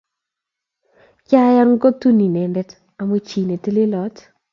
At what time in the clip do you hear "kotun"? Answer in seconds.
1.81-2.17